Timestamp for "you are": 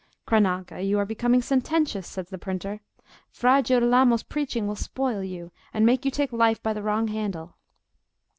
0.81-1.05